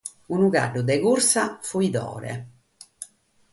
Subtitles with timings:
[0.37, 2.33] Unu caddu de cursa fuidore.